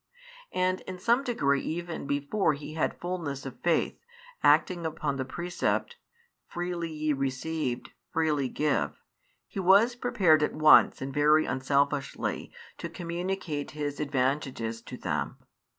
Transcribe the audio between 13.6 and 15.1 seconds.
his advantages to